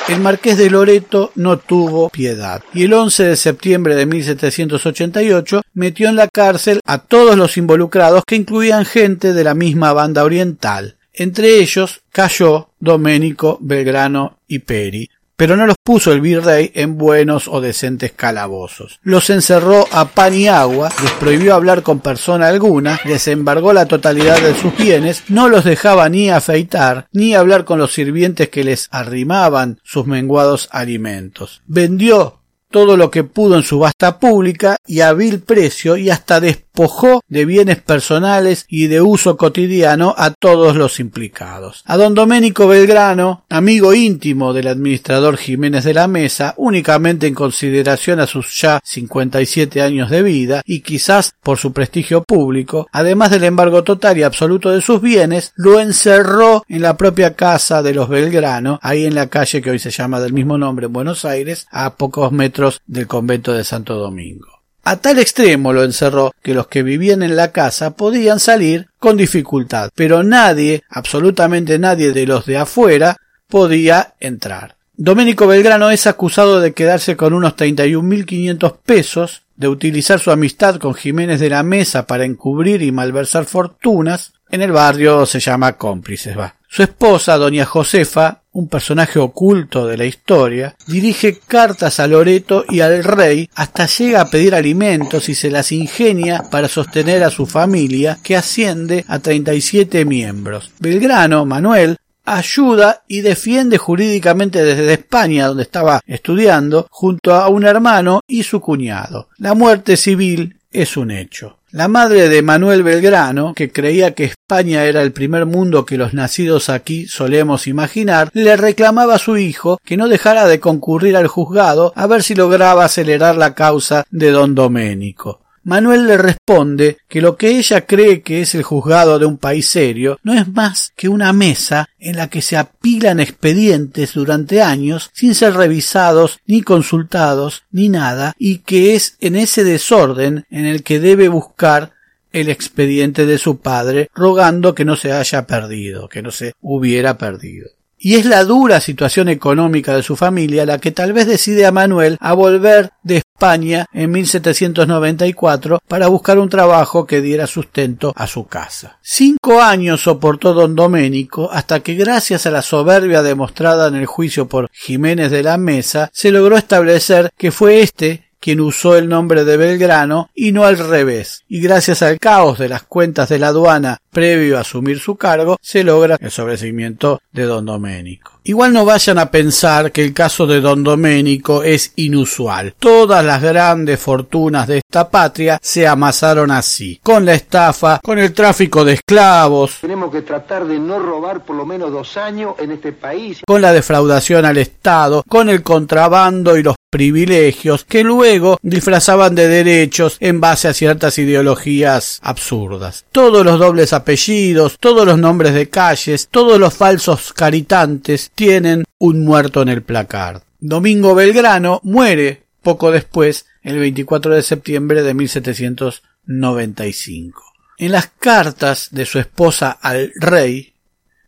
El 0.08 0.20
marqués 0.20 0.56
de 0.58 0.70
Loreto 0.70 1.32
no 1.35 1.58
tuvo 1.58 2.11
piedad 2.11 2.62
y 2.73 2.85
el 2.85 2.92
11 2.92 3.25
de 3.25 3.37
septiembre 3.37 3.94
de 3.94 4.06
1788 4.06 5.62
metió 5.75 6.08
en 6.08 6.16
la 6.16 6.28
cárcel 6.28 6.80
a 6.85 6.99
todos 6.99 7.37
los 7.37 7.56
involucrados 7.56 8.23
que 8.26 8.37
incluían 8.37 8.85
gente 8.85 9.32
de 9.32 9.44
la 9.44 9.54
misma 9.54 9.92
banda 9.92 10.25
oriental. 10.25 10.96
Entre 11.12 11.58
ellos 11.58 12.02
cayó 12.12 12.70
Doménico, 12.78 13.58
Belgrano 13.61 14.36
y 14.46 14.60
Peri, 14.60 15.10
pero 15.36 15.56
no 15.56 15.66
los 15.66 15.76
puso 15.82 16.12
el 16.12 16.20
virrey 16.20 16.72
en 16.74 16.96
buenos 16.96 17.46
o 17.46 17.60
decentes 17.60 18.12
calabozos. 18.12 19.00
Los 19.02 19.28
encerró 19.28 19.86
a 19.92 20.06
pan 20.08 20.34
y 20.34 20.48
agua, 20.48 20.90
les 21.02 21.12
prohibió 21.12 21.54
hablar 21.54 21.82
con 21.82 22.00
persona 22.00 22.48
alguna, 22.48 22.98
les 23.04 23.28
embargó 23.28 23.72
la 23.72 23.86
totalidad 23.86 24.40
de 24.40 24.54
sus 24.54 24.76
bienes, 24.76 25.24
no 25.28 25.48
los 25.48 25.64
dejaba 25.64 26.08
ni 26.08 26.30
afeitar, 26.30 27.06
ni 27.12 27.34
hablar 27.34 27.64
con 27.64 27.78
los 27.78 27.92
sirvientes 27.92 28.48
que 28.48 28.64
les 28.64 28.88
arrimaban 28.90 29.78
sus 29.84 30.06
menguados 30.06 30.68
alimentos. 30.72 31.62
Vendió 31.66 32.40
todo 32.70 32.96
lo 32.96 33.11
que 33.11 33.25
pudo 33.25 33.56
en 33.56 33.62
subasta 33.62 34.18
pública 34.18 34.76
y 34.87 35.00
a 35.00 35.12
vil 35.12 35.40
precio 35.40 35.96
y 35.96 36.11
hasta 36.11 36.40
despojó 36.40 37.23
de 37.28 37.44
bienes 37.44 37.80
personales 37.80 38.66
y 38.68 38.88
de 38.88 39.00
uso 39.00 39.37
cotidiano 39.37 40.14
a 40.16 40.30
todos 40.32 40.76
los 40.76 41.00
implicados. 41.00 41.82
A 41.87 41.96
don 41.96 42.14
Doménico 42.14 42.66
Belgrano, 42.66 43.44
amigo 43.49 43.94
íntimo 43.94 44.52
del 44.52 44.68
administrador 44.68 45.37
Jiménez 45.37 45.85
de 45.85 45.94
la 45.94 46.08
Mesa, 46.08 46.54
únicamente 46.56 47.26
en 47.26 47.35
consideración 47.35 48.20
a 48.20 48.26
sus 48.26 48.61
ya 48.61 48.80
57 48.85 49.80
años 49.80 50.11
de 50.11 50.23
vida 50.23 50.62
y 50.66 50.80
quizás 50.80 51.32
por 51.42 51.58
su 51.58 51.73
prestigio 51.73 52.25
público, 52.25 52.88
además 52.92 53.30
del 53.30 53.44
embargo 53.44 53.85
total 53.85 54.18
y 54.18 54.23
absoluto 54.23 54.70
de 54.70 54.82
sus 54.82 55.00
bienes, 55.00 55.52
lo 55.56 55.80
encerró 55.80 56.64
en 56.68 56.82
la 56.82 56.96
propia 56.96 57.35
casa 57.35 57.82
de 57.82 57.94
los 57.94 58.08
Belgrano, 58.08 58.78
ahí 58.82 59.06
en 59.06 59.14
la 59.14 59.28
calle 59.28 59.62
que 59.62 59.70
hoy 59.70 59.78
se 59.78 59.90
llama 59.90 60.20
del 60.20 60.32
mismo 60.32 60.58
nombre 60.58 60.87
en 60.87 60.92
Buenos 60.92 61.25
Aires, 61.25 61.66
a 61.70 61.96
pocos 61.96 62.32
metros 62.32 62.55
del 62.86 63.06
convento 63.06 63.52
de 63.52 63.64
Santo 63.64 63.94
Domingo. 63.94 64.56
A 64.84 64.96
tal 64.98 65.18
extremo 65.18 65.72
lo 65.72 65.82
encerró 65.82 66.32
que 66.42 66.54
los 66.54 66.68
que 66.68 66.84
vivían 66.84 67.25
en 67.25 67.34
la 67.34 67.50
casa 67.50 67.96
podían 67.96 68.38
salir 68.38 68.86
con 69.00 69.16
dificultad, 69.16 69.90
pero 69.96 70.22
nadie, 70.22 70.84
absolutamente 70.88 71.76
nadie 71.78 72.12
de 72.12 72.25
los 72.25 72.46
de 72.46 72.58
afuera, 72.58 73.16
podía 73.48 74.14
entrar. 74.20 74.76
Doménico 74.98 75.46
Belgrano 75.46 75.90
es 75.90 76.06
acusado 76.06 76.60
de 76.60 76.72
quedarse 76.72 77.16
con 77.16 77.34
unos 77.34 77.56
31.500 77.56 78.76
pesos, 78.84 79.42
de 79.56 79.68
utilizar 79.68 80.20
su 80.20 80.30
amistad 80.30 80.76
con 80.76 80.94
Jiménez 80.94 81.40
de 81.40 81.50
la 81.50 81.62
Mesa 81.62 82.06
para 82.06 82.25
encubrir 82.25 82.80
y 82.82 82.92
malversar 82.92 83.44
fortunas. 83.44 84.34
En 84.50 84.62
el 84.62 84.72
barrio 84.72 85.26
se 85.26 85.40
llama 85.40 85.72
cómplices, 85.72 86.38
va. 86.38 86.54
Su 86.68 86.82
esposa, 86.82 87.36
doña 87.36 87.64
Josefa, 87.64 88.42
un 88.56 88.68
personaje 88.68 89.18
oculto 89.18 89.86
de 89.86 89.98
la 89.98 90.06
historia, 90.06 90.75
dirige 90.86 91.38
cartas 91.46 92.00
a 92.00 92.06
Loreto 92.06 92.64
y 92.70 92.80
al 92.80 93.04
rey 93.04 93.50
hasta 93.54 93.86
llega 93.86 94.22
a 94.22 94.30
pedir 94.30 94.54
alimentos 94.54 95.28
y 95.28 95.34
se 95.34 95.50
las 95.50 95.72
ingenia 95.72 96.42
para 96.50 96.66
sostener 96.66 97.22
a 97.22 97.30
su 97.30 97.44
familia 97.44 98.18
que 98.22 98.34
asciende 98.34 99.04
a 99.08 99.18
37 99.18 100.06
miembros. 100.06 100.72
Belgrano, 100.78 101.44
Manuel, 101.44 101.98
ayuda 102.25 103.02
y 103.06 103.20
defiende 103.20 103.76
jurídicamente 103.76 104.64
desde 104.64 104.94
España, 104.94 105.48
donde 105.48 105.64
estaba 105.64 106.00
estudiando, 106.06 106.86
junto 106.90 107.34
a 107.34 107.48
un 107.48 107.66
hermano 107.66 108.20
y 108.26 108.42
su 108.42 108.62
cuñado. 108.62 109.28
La 109.36 109.52
muerte 109.52 109.98
civil 109.98 110.56
es 110.72 110.96
un 110.96 111.10
hecho. 111.10 111.58
La 111.73 111.88
madre 111.88 112.28
de 112.28 112.42
Manuel 112.42 112.85
Belgrano, 112.85 113.52
que 113.52 113.73
creía 113.73 114.14
que 114.14 114.23
España 114.23 114.85
era 114.85 115.02
el 115.02 115.12
primer 115.12 115.46
mundo 115.46 115.85
que 115.85 115.99
los 115.99 116.14
nacidos 116.14 116.68
aquí 116.68 117.08
solemos 117.08 117.66
imaginar, 117.66 118.30
le 118.35 118.56
reclamaba 118.56 119.16
a 119.16 119.18
su 119.18 119.37
hijo 119.37 119.78
que 119.85 119.96
no 119.96 120.06
dejara 120.08 120.46
de 120.46 120.61
concurrir 120.61 121.16
al 121.16 121.26
juzgado 121.26 121.92
a 121.96 122.06
ver 122.06 122.23
si 122.23 122.37
lograba 122.37 122.85
acelerar 122.85 123.35
la 123.35 123.54
causa 123.54 124.04
de 124.11 124.30
don 124.30 124.54
Doménico. 124.54 125.45
Manuel 125.66 126.06
le 126.06 126.16
responde 126.16 126.99
que 127.08 127.20
lo 127.20 127.37
que 127.37 127.58
ella 127.58 127.87
cree 127.87 128.23
que 128.23 128.40
es 128.40 128.54
el 128.54 128.62
juzgado 128.62 129.18
de 129.18 129.26
un 129.26 129.37
país 129.37 129.68
serio 129.68 130.16
no 130.23 130.32
es 130.32 130.46
más 130.46 130.92
que 130.94 131.08
una 131.08 131.32
mesa 131.32 131.88
en 131.99 132.14
la 132.14 132.30
que 132.30 132.40
se 132.40 132.56
apilan 132.56 133.18
expedientes 133.18 134.14
durante 134.14 134.62
años 134.62 135.11
sin 135.12 135.35
ser 135.35 135.54
revisados 135.54 136.38
ni 136.46 136.62
consultados 136.62 137.64
ni 137.73 137.88
nada 137.88 138.32
y 138.38 138.58
que 138.58 138.94
es 138.94 139.16
en 139.18 139.35
ese 139.35 139.64
desorden 139.64 140.44
en 140.50 140.66
el 140.66 140.85
que 140.85 141.00
debe 141.00 141.26
buscar 141.26 141.94
el 142.30 142.49
expediente 142.49 143.26
de 143.26 143.37
su 143.37 143.58
padre 143.58 144.08
rogando 144.14 144.73
que 144.73 144.85
no 144.85 144.94
se 144.94 145.11
haya 145.11 145.49
perdido, 145.49 146.08
que 146.08 146.23
no 146.23 146.30
se 146.30 146.52
hubiera 146.61 147.18
perdido. 147.18 147.70
Y 147.99 148.14
es 148.14 148.26
la 148.26 148.44
dura 148.44 148.80
situación 148.80 149.28
económica 149.28 149.96
de 149.96 150.04
su 150.04 150.14
familia 150.14 150.64
la 150.64 150.78
que 150.78 150.92
tal 150.92 151.12
vez 151.12 151.26
decide 151.26 151.66
a 151.66 151.73
Manuel 151.73 152.18
a 152.20 152.35
volver 152.35 152.90
España 153.37 153.87
en 153.93 154.11
1794 154.12 155.83
para 155.87 156.07
buscar 156.07 156.38
un 156.38 156.49
trabajo 156.49 157.07
que 157.07 157.21
diera 157.21 157.47
sustento 157.47 158.14
a 158.16 158.26
su 158.26 158.47
casa. 158.47 158.99
Cinco 159.02 159.61
años 159.61 160.00
soportó 160.00 160.55
don 160.55 160.75
Doménico 160.75 161.52
hasta 161.52 161.81
que 161.81 161.95
gracias 161.95 162.47
a 162.47 162.50
la 162.50 162.62
soberbia 162.62 163.23
demostrada 163.23 163.88
en 163.88 163.97
el 163.97 164.07
juicio 164.07 164.49
por 164.49 164.71
Jiménez 164.73 165.31
de 165.31 165.43
la 165.43 165.59
Mesa 165.59 166.09
se 166.14 166.33
logró 166.33 166.57
establecer 166.57 167.31
que 167.37 167.52
fue 167.52 167.83
este 167.83 168.25
quien 168.46 168.60
usó 168.60 168.94
el 168.94 169.08
nombre 169.08 169.44
de 169.44 169.56
Belgrano 169.56 170.30
y 170.32 170.52
no 170.52 170.66
al 170.66 170.78
revés, 170.78 171.42
y 171.48 171.58
gracias 171.58 172.00
al 172.02 172.20
caos 172.20 172.60
de 172.60 172.68
las 172.68 172.84
cuentas 172.84 173.28
de 173.28 173.40
la 173.40 173.48
aduana 173.48 173.98
previo 174.12 174.56
a 174.56 174.60
asumir 174.60 175.00
su 175.00 175.16
cargo, 175.16 175.58
se 175.60 175.82
logra 175.82 176.16
el 176.20 176.30
sobrecimiento 176.30 177.20
de 177.32 177.42
don 177.42 177.66
Doménico. 177.66 178.36
Igual 178.44 178.72
no 178.72 178.84
vayan 178.84 179.18
a 179.18 179.28
pensar 179.28 179.90
que 179.90 180.04
el 180.04 180.14
caso 180.14 180.46
de 180.46 180.60
don 180.60 180.84
Doménico 180.84 181.64
es 181.64 181.92
inusual. 181.96 182.76
Todas 182.78 183.24
las 183.24 183.42
grandes 183.42 183.98
fortunas 183.98 184.68
de 184.68 184.78
esta 184.78 185.10
patria 185.10 185.58
se 185.60 185.84
amasaron 185.84 186.52
así, 186.52 187.00
con 187.02 187.24
la 187.24 187.34
estafa, 187.34 187.98
con 188.04 188.20
el 188.20 188.32
tráfico 188.32 188.84
de 188.84 188.92
esclavos. 188.92 189.78
Tenemos 189.80 190.12
que 190.12 190.22
tratar 190.22 190.64
de 190.64 190.78
no 190.78 191.00
robar 191.00 191.44
por 191.44 191.56
lo 191.56 191.66
menos 191.66 191.90
dos 191.90 192.16
años 192.16 192.54
en 192.60 192.70
este 192.70 192.92
país. 192.92 193.40
Con 193.44 193.60
la 193.60 193.72
defraudación 193.72 194.44
al 194.44 194.58
Estado, 194.58 195.24
con 195.28 195.48
el 195.48 195.64
contrabando 195.64 196.56
y 196.56 196.62
los 196.62 196.75
privilegios 196.90 197.85
que 197.85 198.02
luego 198.05 198.59
disfrazaban 198.62 199.35
de 199.35 199.49
derechos 199.49 200.16
en 200.21 200.40
base 200.40 200.69
a 200.69 200.75
ciertas 200.75 201.19
ideologías 201.19 202.21
absurdas. 202.23 203.05
Todos 203.12 203.45
los 203.45 203.59
dobles 203.59 203.93
apellidos, 203.93 204.78
todos 204.78 205.05
los 205.07 205.19
nombres 205.19 205.52
de 205.55 205.69
calles, 205.69 206.28
todos 206.31 206.59
los 206.59 206.73
falsos 206.75 207.33
caritantes 207.33 208.31
tienen 208.35 208.85
un 208.99 209.25
muerto 209.25 209.62
en 209.62 209.69
el 209.69 209.83
placard. 209.83 210.43
Domingo 210.59 211.14
Belgrano 211.14 211.81
muere 211.83 212.45
poco 212.62 212.90
después, 212.90 213.45
el 213.62 213.78
24 213.78 214.35
de 214.35 214.43
septiembre 214.43 215.05
de 215.05 215.14
1795. 215.14 217.45
En 217.78 217.93
las 217.93 218.11
cartas 218.19 218.88
de 218.90 219.07
su 219.07 219.21
esposa 219.21 219.71
al 219.71 220.11
rey, 220.16 220.75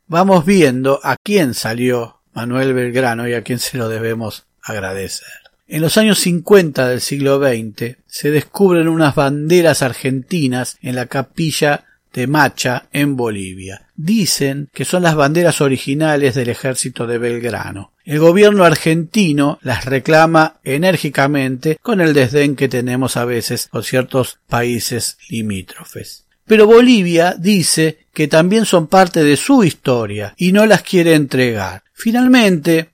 vamos 0.08 0.44
viendo 0.44 0.98
a 1.02 1.16
quién 1.22 1.54
salió 1.54 2.18
Manuel 2.32 2.74
Belgrano 2.74 3.28
y 3.28 3.34
a 3.34 3.44
quién 3.44 3.60
se 3.60 3.78
lo 3.78 3.88
debemos 3.88 4.46
agradecer. 4.62 5.47
En 5.70 5.82
los 5.82 5.98
años 5.98 6.18
50 6.20 6.88
del 6.88 7.02
siglo 7.02 7.38
XX 7.38 7.98
se 8.06 8.30
descubren 8.30 8.88
unas 8.88 9.14
banderas 9.14 9.82
argentinas 9.82 10.78
en 10.80 10.96
la 10.96 11.06
capilla 11.06 11.84
de 12.14 12.26
Macha 12.26 12.88
en 12.90 13.16
Bolivia. 13.16 13.86
Dicen 13.94 14.70
que 14.72 14.86
son 14.86 15.02
las 15.02 15.14
banderas 15.14 15.60
originales 15.60 16.34
del 16.34 16.48
ejército 16.48 17.06
de 17.06 17.18
Belgrano. 17.18 17.92
El 18.06 18.18
gobierno 18.18 18.64
argentino 18.64 19.58
las 19.60 19.84
reclama 19.84 20.58
enérgicamente 20.64 21.78
con 21.82 22.00
el 22.00 22.14
desdén 22.14 22.56
que 22.56 22.68
tenemos 22.68 23.18
a 23.18 23.26
veces 23.26 23.68
con 23.70 23.82
ciertos 23.82 24.38
países 24.48 25.18
limítrofes. 25.28 26.24
Pero 26.46 26.66
Bolivia 26.66 27.36
dice 27.38 28.06
que 28.14 28.26
también 28.26 28.64
son 28.64 28.86
parte 28.86 29.22
de 29.22 29.36
su 29.36 29.64
historia 29.64 30.32
y 30.38 30.52
no 30.52 30.64
las 30.64 30.80
quiere 30.80 31.12
entregar. 31.12 31.82
Finalmente, 31.92 32.88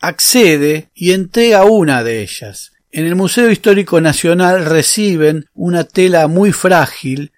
accede 0.00 0.90
y 0.94 1.12
entrega 1.12 1.64
una 1.64 2.02
de 2.02 2.22
ellas. 2.22 2.72
En 2.92 3.06
el 3.06 3.14
Museo 3.14 3.50
Histórico 3.50 4.00
Nacional 4.00 4.64
reciben 4.64 5.46
una 5.54 5.84
tela 5.84 6.26
muy 6.26 6.52
frágil, 6.52 7.32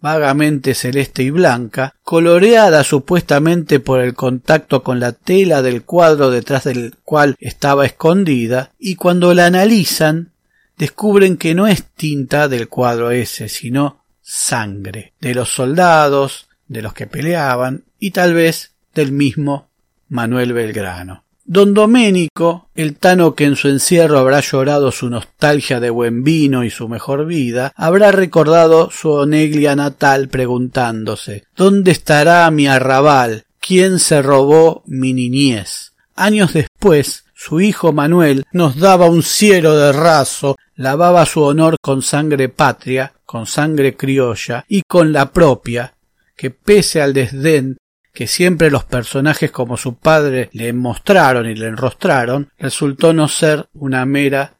vagamente 0.00 0.74
celeste 0.74 1.22
y 1.22 1.30
blanca, 1.30 1.94
coloreada 2.02 2.84
supuestamente 2.84 3.80
por 3.80 4.00
el 4.00 4.14
contacto 4.14 4.82
con 4.82 5.00
la 5.00 5.12
tela 5.12 5.62
del 5.62 5.82
cuadro 5.82 6.30
detrás 6.30 6.64
del 6.64 6.96
cual 7.02 7.36
estaba 7.40 7.86
escondida, 7.86 8.72
y 8.78 8.96
cuando 8.96 9.34
la 9.34 9.46
analizan 9.46 10.32
descubren 10.76 11.36
que 11.36 11.54
no 11.54 11.66
es 11.66 11.84
tinta 11.84 12.48
del 12.48 12.68
cuadro 12.68 13.10
ese, 13.10 13.48
sino 13.48 14.04
sangre, 14.20 15.14
de 15.20 15.34
los 15.34 15.48
soldados, 15.48 16.48
de 16.68 16.82
los 16.82 16.94
que 16.94 17.06
peleaban, 17.06 17.84
y 17.98 18.10
tal 18.12 18.34
vez 18.34 18.72
del 18.94 19.12
mismo 19.12 19.68
Manuel 20.08 20.52
Belgrano. 20.52 21.24
Don 21.44 21.74
Doménico, 21.74 22.68
el 22.74 22.96
tano 22.96 23.34
que 23.34 23.44
en 23.44 23.56
su 23.56 23.68
encierro 23.68 24.18
habrá 24.18 24.40
llorado 24.40 24.92
su 24.92 25.10
nostalgia 25.10 25.80
de 25.80 25.90
buen 25.90 26.22
vino 26.22 26.62
y 26.62 26.70
su 26.70 26.88
mejor 26.88 27.26
vida, 27.26 27.72
habrá 27.76 28.12
recordado 28.12 28.90
su 28.90 29.10
oneglia 29.10 29.74
natal 29.74 30.28
preguntándose 30.28 31.44
¿Dónde 31.56 31.90
estará 31.90 32.48
mi 32.52 32.68
arrabal? 32.68 33.44
¿Quién 33.60 33.98
se 33.98 34.22
robó 34.22 34.84
mi 34.86 35.12
niñez? 35.12 35.92
Años 36.14 36.52
después, 36.52 37.24
su 37.34 37.60
hijo 37.60 37.92
Manuel 37.92 38.44
nos 38.52 38.78
daba 38.78 39.06
un 39.06 39.24
cielo 39.24 39.76
de 39.76 39.92
raso, 39.92 40.56
lavaba 40.76 41.26
su 41.26 41.42
honor 41.42 41.76
con 41.80 42.02
sangre 42.02 42.48
patria, 42.48 43.14
con 43.26 43.46
sangre 43.46 43.96
criolla 43.96 44.64
y 44.68 44.82
con 44.82 45.12
la 45.12 45.32
propia, 45.32 45.94
que 46.36 46.50
pese 46.50 47.02
al 47.02 47.12
desdén 47.12 47.78
que 48.12 48.26
siempre 48.26 48.70
los 48.70 48.84
personajes 48.84 49.50
como 49.50 49.76
su 49.76 49.96
padre 49.96 50.50
le 50.52 50.72
mostraron 50.72 51.48
y 51.48 51.54
le 51.54 51.66
enrostraron, 51.66 52.50
resultó 52.58 53.12
no 53.12 53.28
ser 53.28 53.68
una 53.74 54.04
mera 54.04 54.54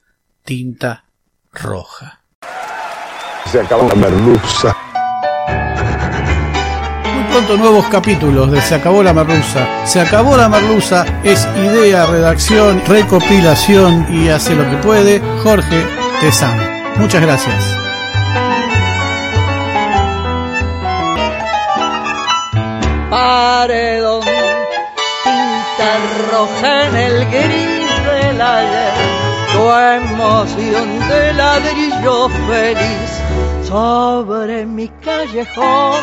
tinta 0.45 1.05
roja. 1.53 2.21
Se 3.51 3.61
acabó 3.61 3.89
la 3.89 3.95
merluza. 3.95 4.77
Muy 7.15 7.25
pronto 7.31 7.57
nuevos 7.59 7.87
capítulos 7.89 8.51
de 8.51 8.61
Se 8.63 8.75
acabó 8.75 9.03
la 9.03 9.13
merluza. 9.13 9.87
Se 9.87 10.01
acabó 10.01 10.37
la 10.37 10.49
merluza 10.49 11.05
es 11.23 11.47
idea, 11.57 12.07
redacción, 12.07 12.83
recopilación 12.87 14.07
y 14.11 14.29
hace 14.29 14.55
lo 14.55 14.69
que 14.71 14.77
puede 14.79 15.21
Jorge 15.43 15.85
Tezán. 16.21 16.59
Muchas 16.97 17.21
gracias. 17.21 17.82
Paredón, 23.13 24.23
tinta 25.23 25.91
roja 26.31 26.87
en 26.87 26.97
el 26.97 27.27
gris 27.27 28.05
del 28.07 28.41
ayer, 28.41 28.95
tu 29.53 29.71
emoción 29.71 31.09
de 31.11 31.35
ladrillo 31.35 32.31
feliz 32.49 33.11
sobre 33.69 34.65
mi 34.65 34.89
callejón, 35.05 36.03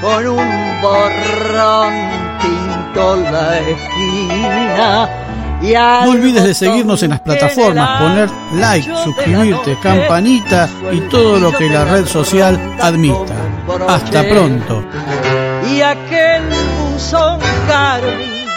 con 0.00 0.26
un 0.26 0.80
borrón 0.82 1.94
pinto 2.42 3.16
la 3.30 3.58
esquina. 3.60 5.08
No 6.04 6.10
olvides 6.10 6.42
de 6.42 6.54
seguirnos 6.54 7.04
en 7.04 7.10
las 7.10 7.20
plataformas, 7.20 8.00
poner 8.00 8.30
like, 8.54 8.90
suscribirte, 9.04 9.76
campanita 9.80 10.68
y 10.90 11.00
todo 11.02 11.38
lo 11.38 11.52
que 11.52 11.68
la 11.68 11.84
red 11.84 12.06
social 12.06 12.58
admita. 12.80 13.36
Hasta 13.86 14.28
pronto 14.28 14.82
y 15.72 15.82
aquel 15.82 16.42
buzón 16.78 17.38
carmín 17.68 18.48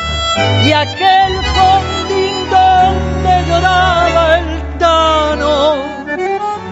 y 0.66 0.72
aquel 0.72 1.34
fondín 1.56 2.36
donde 2.50 3.34
lloraba 3.48 4.40
el 4.40 4.78
tano 4.80 5.76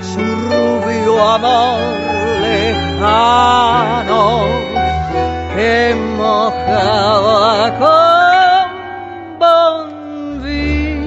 su 0.02 0.20
rubio 0.20 1.14
amor 1.36 1.80
lejano 2.42 4.24
que 5.56 5.96
mojaba 6.18 7.78
con 7.82 8.66
bombín 9.40 11.02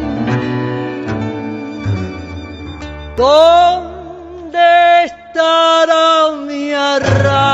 ¿Dónde 3.17 5.05
estará 5.05 6.37
mi 6.47 6.73
arrabal? 6.73 7.54